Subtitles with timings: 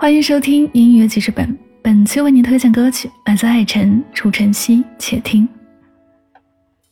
[0.00, 5.46] 欢迎收听音乐记事本，本期为您推荐歌曲来自爱晨、楚晨曦，《且听》。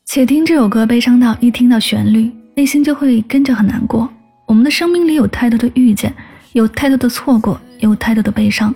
[0.05, 4.07] 且听这首歌，悲伤到一听到旋律，内心就会跟着很难过。
[4.47, 6.13] 我们的生命里有太多的遇见，
[6.53, 8.75] 有太多的错过，有太多的悲伤。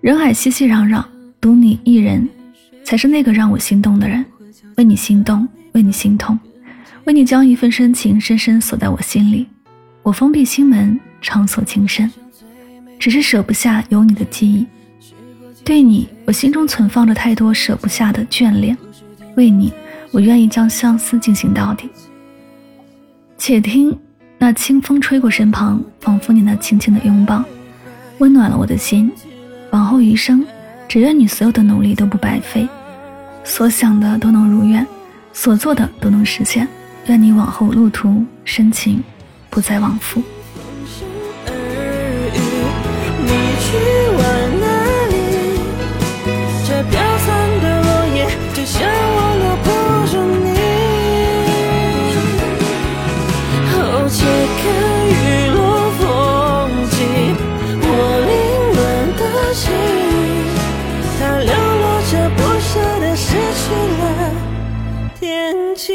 [0.00, 1.04] 人海熙熙攘攘，
[1.40, 2.28] 独你一人，
[2.84, 4.24] 才是那个让我心动的人。
[4.76, 6.38] 为你心动，为你心痛，
[7.02, 9.48] 为你将一份深情深深锁在我心里。
[10.04, 12.08] 我封闭心门，常锁情深。
[13.00, 14.66] 只是舍不下有你的记忆，
[15.64, 18.76] 对你，我心中存放着太多舍不下的眷恋。
[19.36, 19.72] 为你，
[20.10, 21.88] 我愿意将相思进行到底。
[23.38, 23.98] 且听
[24.36, 27.42] 那清风吹过身旁，仿佛你那轻轻的拥抱，
[28.18, 29.10] 温暖了我的心。
[29.70, 30.44] 往后余生，
[30.86, 32.68] 只愿你所有的努力都不白费，
[33.44, 34.86] 所想的都能如愿，
[35.32, 36.68] 所做的都能实现。
[37.06, 39.02] 愿你往后路途深情，
[39.48, 40.22] 不再往复。
[65.20, 65.92] 天气。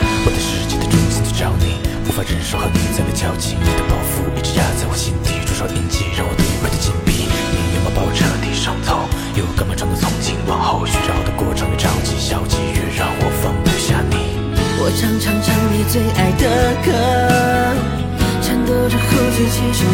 [0.00, 1.76] 我在世界的中心去找你
[2.08, 7.28] 无法忍受和你再没交集，你的包袱一直压在我心底，灼烧印记让我对你快的紧闭。
[7.52, 9.04] 你拥抱我彻底伤透，
[9.36, 10.86] 又干嘛装作从今往后？
[10.86, 14.40] 需要的过程越着急消极，越让我放不下你。
[14.80, 16.48] 我常常唱你最爱的
[16.80, 16.88] 歌，
[18.40, 19.84] 颤抖着呼吸，起承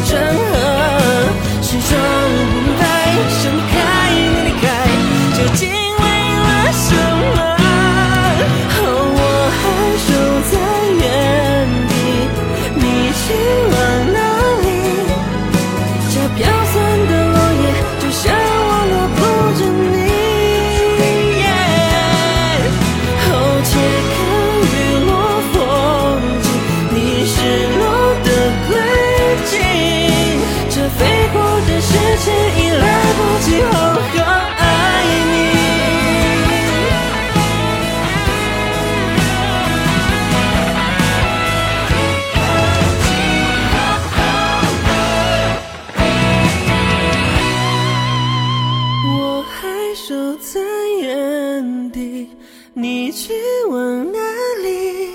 [49.94, 50.60] 守在
[51.00, 52.28] 原地
[52.72, 53.32] 你去
[53.70, 54.18] 往哪
[54.62, 55.10] 里？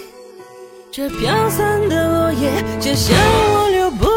[0.90, 4.09] 这飘散的落叶，就像我留不。